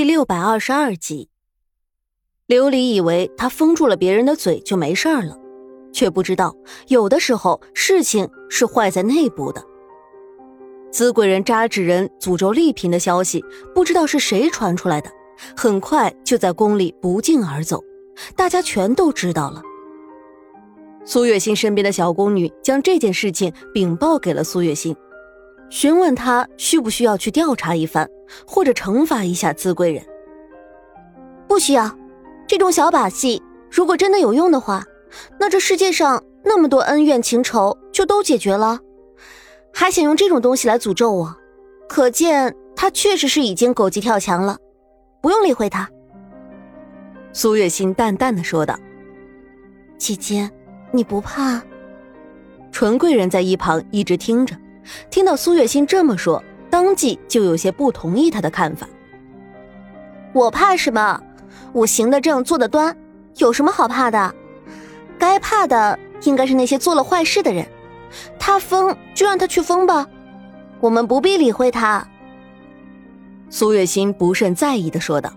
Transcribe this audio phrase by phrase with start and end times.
[0.00, 1.28] 第六百二十二集。
[2.48, 5.38] 琉璃以为他封住了别人的嘴就没事了，
[5.92, 6.56] 却不知道
[6.88, 9.62] 有的时候事情是坏在内部的。
[10.90, 13.44] 紫贵人扎纸人诅咒丽嫔的消息，
[13.74, 15.10] 不知道是谁传出来的，
[15.54, 17.84] 很快就在宫里不胫而走，
[18.34, 19.60] 大家全都知道了。
[21.04, 24.96] 苏月心身边的小宫女将这件事情禀报给了苏月心。
[25.70, 28.08] 询问他需不需要去调查一番，
[28.46, 30.04] 或者惩罚一下资贵人？
[31.48, 31.96] 不需要，
[32.46, 34.84] 这种小把戏，如果真的有用的话，
[35.38, 38.80] 那这世界上那么多恩怨情仇就都解决了。
[39.72, 41.36] 还想用这种东西来诅咒我，
[41.88, 44.58] 可见他确实是已经狗急跳墙了。
[45.20, 45.88] 不用理会他。
[47.32, 48.76] 苏月心淡淡的说道
[49.96, 50.50] ：“姐姐，
[50.90, 51.62] 你不怕？”
[52.72, 54.56] 纯贵人在一旁一直听着。
[55.10, 58.88] 听到苏月心这么说，当即就有些不同意他的看法。
[60.32, 61.20] 我怕什么？
[61.72, 62.96] 我行得正，坐得端，
[63.36, 64.34] 有什么好怕的？
[65.18, 67.66] 该怕的应该是那些做了坏事的人。
[68.38, 70.08] 他疯就让他去疯吧，
[70.80, 72.06] 我们不必理会他。
[73.48, 75.32] 苏月心不甚在意的说道：“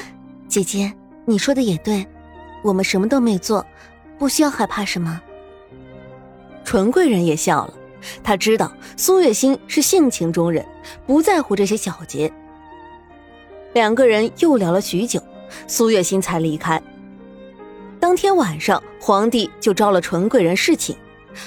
[0.48, 0.92] 姐姐，
[1.24, 2.06] 你说的也对，
[2.62, 3.64] 我们什么都没做，
[4.18, 5.20] 不需要害怕什么。”
[6.64, 7.74] 纯贵人也笑了。
[8.22, 10.64] 他知道苏月心是性情中人，
[11.06, 12.32] 不在乎这些小节。
[13.72, 15.20] 两个人又聊了许久，
[15.66, 16.82] 苏月心才离开。
[17.98, 20.96] 当天晚上，皇帝就招了纯贵人侍寝，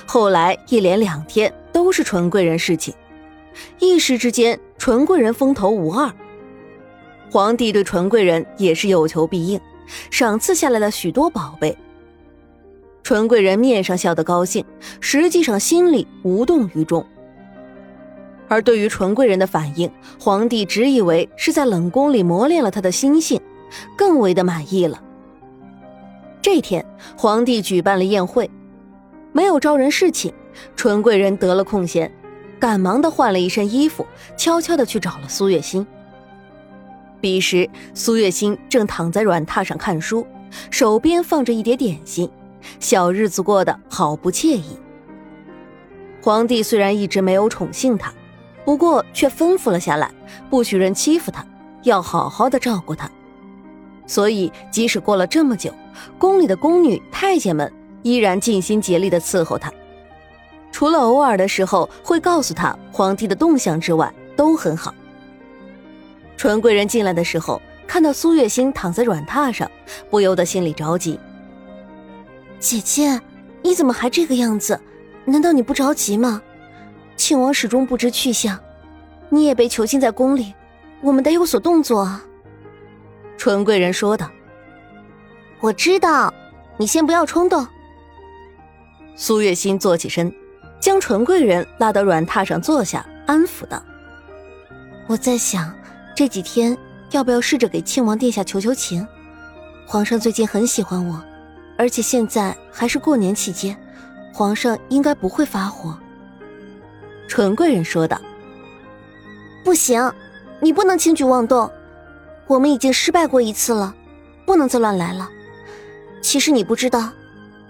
[0.05, 2.93] 后来一连两天都是纯贵人侍寝，
[3.79, 6.11] 一时之间，纯贵人风头无二。
[7.31, 9.59] 皇帝对纯贵人也是有求必应，
[10.11, 11.77] 赏赐下来了许多宝贝。
[13.09, 14.63] 纯贵人面上笑得高兴，
[14.99, 17.03] 实际上心里无动于衷。
[18.47, 23.41] 而对于纯贵人的反应，皇帝只以为是在冷宫里磨练了他的心性，
[23.97, 25.01] 更为的满意了。
[26.39, 26.85] 这天，
[27.17, 28.47] 皇帝举办了宴会，
[29.31, 30.31] 没有招人侍寝，
[30.75, 32.11] 纯贵人得了空闲，
[32.59, 34.05] 赶忙的换了一身衣服，
[34.37, 35.83] 悄悄的去找了苏月心。
[37.19, 40.27] 彼时，苏月心正躺在软榻上看书，
[40.69, 42.29] 手边放着一叠点心。
[42.79, 44.77] 小日子过得好不惬意。
[46.21, 48.13] 皇帝虽然一直没有宠幸他，
[48.65, 50.11] 不过却吩咐了下来，
[50.49, 51.45] 不许人欺负他，
[51.83, 53.09] 要好好的照顾他。
[54.05, 55.73] 所以即使过了这么久，
[56.17, 57.71] 宫里的宫女太监们
[58.03, 59.71] 依然尽心竭力的伺候他，
[60.71, 64.93] 除了偶尔的时候会告诉他皇帝的动向之外，都很好。
[66.35, 69.69] 纯贵人进来的时候，看到苏月心躺在软榻上，
[70.09, 71.19] 不由得心里着急。
[72.59, 73.19] 姐姐，
[73.61, 74.79] 你怎么还这个样子？
[75.25, 76.41] 难道你不着急吗？
[77.15, 78.59] 庆王始终不知去向，
[79.29, 80.53] 你也被囚禁在宫里，
[81.01, 82.23] 我们得有所动作啊。
[83.37, 84.29] 纯贵人说道
[85.61, 86.33] ：“我知道，
[86.77, 87.65] 你先不要冲动。”
[89.15, 90.33] 苏月心坐起身，
[90.79, 93.81] 将纯贵人拉到软榻上坐下，安抚道
[95.07, 95.73] ：“我在想，
[96.15, 96.77] 这几天
[97.11, 99.07] 要不要试着给庆王殿下求求情？
[99.85, 101.23] 皇上最近很喜欢我。”
[101.79, 103.73] 而且现在还是过年期间，
[104.33, 105.97] 皇上应该不会发火。
[107.25, 108.19] 纯贵人说道
[109.63, 110.11] ：“不行，
[110.59, 111.71] 你不能轻举妄动。
[112.47, 113.95] 我们已经失败过一次了，
[114.45, 115.29] 不能再乱来了。
[116.21, 117.13] 其实你不知道，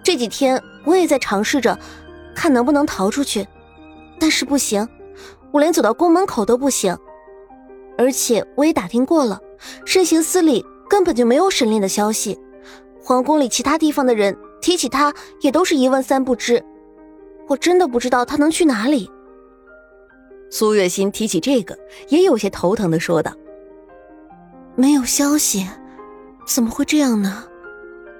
[0.02, 1.78] 这几天我也在尝试着，
[2.34, 3.48] 看能不能逃出去，
[4.19, 4.90] 但是不行，
[5.52, 6.98] 我连走到宫门口都不行。
[7.96, 9.40] 而且我也打听过了，
[9.86, 12.36] 慎刑司里根本就没有沈炼的消息。”
[13.09, 15.12] 皇宫里其他地方的人提起他，
[15.42, 16.64] 也都是一问三不知。
[17.47, 19.09] 我真的不知道他能去哪里。
[20.52, 21.75] 苏月心提起这个，
[22.09, 23.34] 也有些头疼的说道
[24.78, 25.68] ：“没有消息，
[26.46, 27.46] 怎么会这样呢？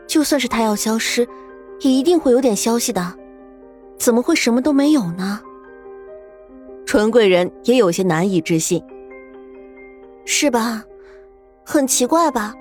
[0.07, 1.22] 就算是他要消失，
[1.81, 3.16] 也一定会有点消息的，
[3.99, 5.39] 怎么会什么都没有呢？”
[6.88, 8.83] 纯贵人也有些难以置信，
[10.25, 10.83] 是吧？
[11.64, 12.55] 很奇怪吧？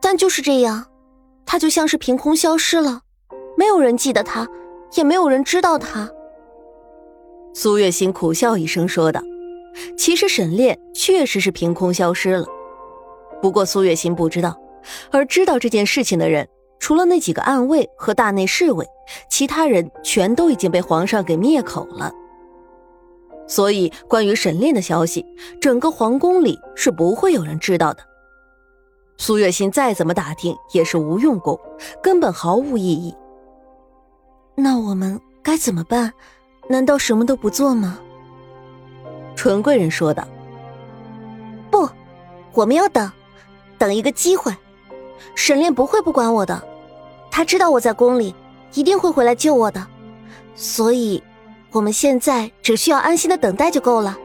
[0.00, 0.86] 但就是这样。
[1.52, 3.02] 他就像是凭空消失了，
[3.58, 4.48] 没有人记得他，
[4.94, 6.10] 也没有人知道他。
[7.52, 9.20] 苏月心苦笑一声说道
[9.94, 12.46] ：“其实沈炼确实是凭空消失了，
[13.42, 14.58] 不过苏月心不知道，
[15.10, 18.86] 而知道这件事情的人，除了那几个暗卫和大内侍卫，
[19.28, 22.10] 其他人全都已经被皇上给灭口了。
[23.46, 25.22] 所以关于沈炼的消息，
[25.60, 28.02] 整个皇宫里是不会有人知道的。”
[29.16, 31.58] 苏月心再怎么打听也是无用功，
[32.02, 33.14] 根本毫无意义。
[34.54, 36.12] 那我们该怎么办？
[36.68, 37.98] 难道什么都不做吗？
[39.34, 40.26] 纯贵人说道
[41.70, 41.88] ：“不，
[42.52, 43.10] 我们要等，
[43.78, 44.54] 等一个机会。
[45.34, 46.62] 沈炼不会不管我的，
[47.30, 48.34] 他知道我在宫里，
[48.74, 49.86] 一定会回来救我的。
[50.54, 51.22] 所以，
[51.70, 54.18] 我们现在只需要安心的等待就够了。”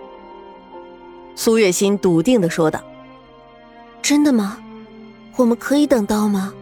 [1.36, 2.81] 苏月心笃定的说道。
[4.01, 4.57] “真的吗？
[5.38, 6.54] 我们可以等到吗？”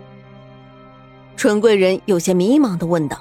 [1.36, 3.19] 纯贵人有些迷茫的问道。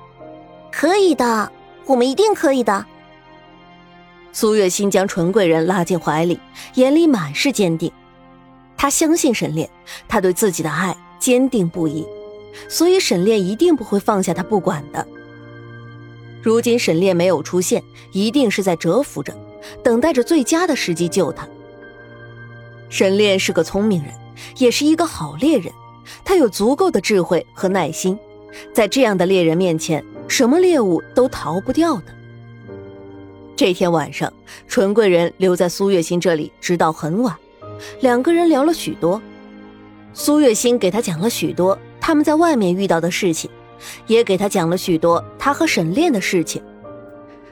[0.70, 1.50] “可以的，
[1.86, 2.84] 我们一定可以的。”
[4.32, 6.38] 苏月心将纯贵人拉进怀里，
[6.74, 7.90] 眼里满是坚定。
[8.76, 9.68] 他相信沈炼，
[10.08, 12.06] 他对自己的爱坚定不移，
[12.68, 15.06] 所以沈炼一定不会放下他不管的。
[16.42, 19.32] 如今沈炼没有出现，一定是在蛰伏着，
[19.84, 21.46] 等待着最佳的时机救他。
[22.88, 24.12] 沈炼是个聪明人，
[24.58, 25.72] 也是一个好猎人，
[26.24, 28.18] 他有足够的智慧和耐心，
[28.72, 32.04] 在这样的猎人面前，什么猎物都逃不掉的。
[33.54, 34.32] 这天晚上，
[34.66, 37.36] 纯贵人留在苏月心这里，直到很晚。
[38.00, 39.20] 两个人聊了许多，
[40.12, 43.50] 苏月心给他讲了许多他们在外面遇到的事情，
[44.06, 46.62] 也给他讲了许多他和沈炼的事情。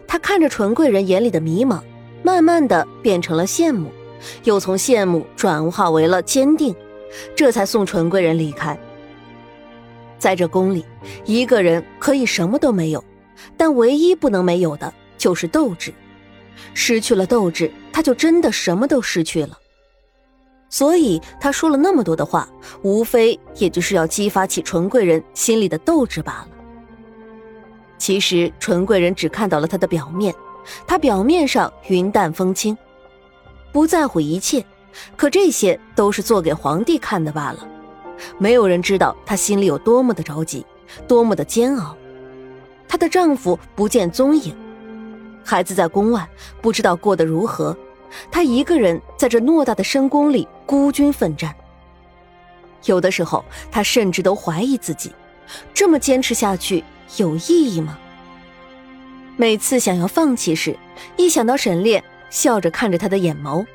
[0.07, 1.81] 他看着纯贵人眼里的迷茫，
[2.23, 3.91] 慢慢的变成了羡慕，
[4.45, 6.75] 又从羡慕转化为了坚定，
[7.35, 8.79] 这才送纯贵人离开。
[10.19, 10.85] 在这宫里，
[11.25, 13.03] 一个人可以什么都没有，
[13.57, 14.93] 但唯一不能没有的。
[15.19, 15.93] 就是斗志，
[16.73, 19.59] 失去了斗志，他就真的什么都失去了。
[20.71, 22.49] 所以他说了那么多的话，
[22.81, 26.49] 无非也就是要激发起纯贵人心里的斗志罢了。
[27.99, 30.35] 其实纯贵人只看到了他的表面，
[30.87, 32.75] 他表面上云淡风轻，
[33.73, 34.65] 不在乎一切，
[35.17, 37.67] 可这些都是做给皇帝看的罢了。
[38.39, 40.65] 没有人知道她心里有多么的着急，
[41.09, 41.97] 多么的煎熬。
[42.89, 44.55] 她的丈夫不见踪影。
[45.45, 46.29] 孩子在宫外，
[46.61, 47.77] 不知道过得如何。
[48.31, 51.55] 她一个人在这偌大的深宫里孤军奋战。
[52.87, 55.13] 有的时候，她甚至都怀疑自己，
[55.73, 56.85] 这么坚持下去
[57.17, 57.99] 有意义吗？
[59.37, 60.77] 每次想要放弃时，
[61.17, 63.67] 一想到沈炼笑着看着他的眼眸，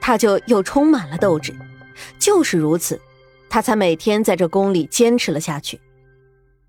[0.00, 1.54] 他就又充满了斗志。
[2.18, 3.00] 就是如此，
[3.48, 5.80] 他才每天在这宫里坚持了下去。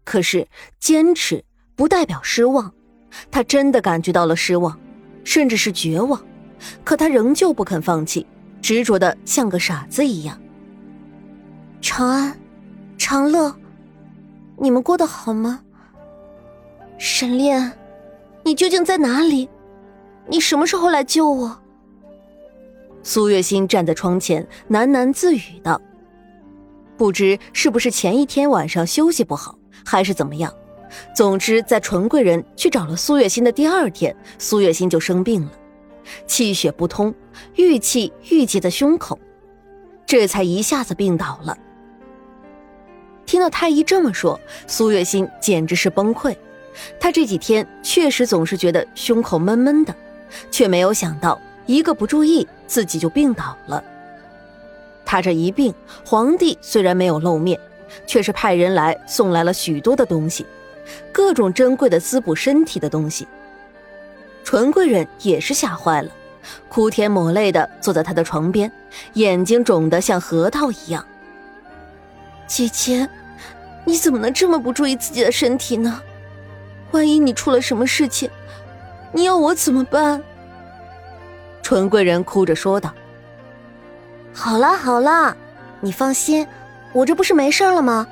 [0.04, 0.48] 可是，
[0.80, 1.44] 坚持
[1.76, 2.72] 不代表失望。
[3.32, 4.78] 他真的感觉到了失望，
[5.24, 6.22] 甚至是绝望，
[6.84, 8.28] 可他仍旧不肯放弃，
[8.62, 10.40] 执着的像个傻子一样。
[11.80, 12.38] 长安，
[12.98, 13.56] 长乐，
[14.58, 15.62] 你们过得好吗？
[16.98, 17.72] 沈炼，
[18.44, 19.48] 你究竟在哪里？
[20.28, 21.60] 你什么时候来救我？
[23.04, 25.80] 苏月心站在窗前喃喃自语道
[26.98, 30.54] ：“不知是不是前一天晚上休息不好，还是怎么样。”
[31.16, 35.52] 总之，在纯贵人去找了苏月心的第二天，苏月心就生病了，
[36.28, 37.14] 气血不通，
[37.56, 39.20] 郁气郁结在胸口，
[40.06, 41.58] 这才一下子病倒了。
[43.26, 46.36] 听到太医这么说，苏月心简直是崩溃。
[47.00, 49.96] 她这几天确实总是觉得胸口闷闷的，
[50.52, 53.84] 却没有想到一个不注意自己就病倒了。
[55.06, 55.74] 他这一病，
[56.06, 57.60] 皇帝虽然没有露面，
[58.08, 60.46] 却是派人来送来了许多的东西。
[61.12, 63.28] 各种珍贵的滋补身体的东西，
[64.44, 66.10] 纯贵人也是吓坏了，
[66.68, 68.70] 哭天抹泪的坐在他的床边，
[69.14, 71.06] 眼睛肿得像核桃一样。
[72.48, 73.08] 姐姐，
[73.86, 76.02] 你怎么能这么不注意自己的身体呢？
[76.92, 78.30] 万一你出了什么事情，
[79.14, 80.22] 你要我怎么办？
[81.62, 82.94] 纯贵人哭着说道
[84.34, 85.36] ：“好啦好啦，
[85.80, 86.46] 你放心，
[86.92, 88.06] 我这不是没事了吗？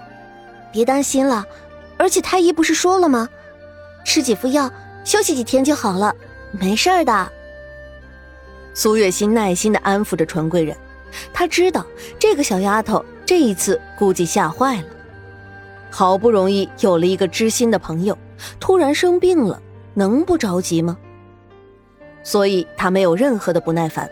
[0.72, 1.46] 别担心了。”
[1.98, 3.30] 而且太医不是说了吗？
[4.04, 4.72] 吃几副药，
[5.04, 6.16] 休息几天就好了，
[6.52, 7.32] 没事儿的。
[8.74, 10.76] 苏月心耐心的安抚着纯贵人，
[11.32, 11.86] 她知道
[12.18, 14.88] 这个小丫头这一次估计吓坏了。
[15.92, 18.18] 好不容易有了一个知心的朋友，
[18.60, 19.62] 突然生病了，
[19.94, 20.98] 能不着急吗？
[22.24, 24.10] 所以她没有任何的不耐烦，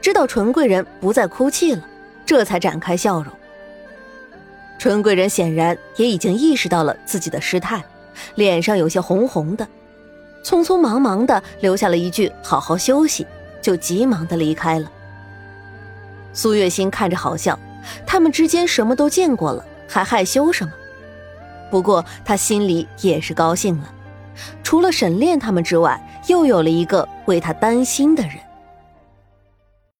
[0.00, 1.86] 知道纯贵人不再哭泣了，
[2.24, 3.32] 这才展开笑容。
[4.78, 7.84] 纯贵人显然也已经意识到了自己的失态，
[8.36, 9.68] 脸上有些红红的，
[10.42, 13.26] 匆匆忙忙的留下了一句“好好休息”，
[13.60, 14.90] 就急忙的离开了。
[16.32, 17.58] 苏月心看着好笑，
[18.06, 20.72] 他们之间什么都见过了，还害羞什么？
[21.70, 23.94] 不过他心里也是高兴了，
[24.62, 28.34] 除了沈炼他们之外，又有了一个为他担心的人。